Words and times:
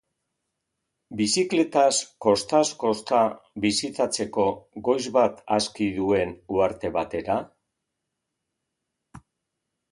Bizikletaz 1.17 1.91
kostaz-kosta 2.25 3.19
bisitatzeko 3.67 4.47
goiz 4.89 5.05
bat 5.21 5.39
aski 5.59 5.91
duen 6.01 6.35
uharte 6.57 6.95
batera? 6.99 7.39